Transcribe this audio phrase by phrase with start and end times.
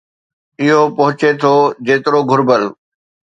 [0.61, 1.53] اهو پهچي ٿو
[1.85, 2.63] جيترو گهربل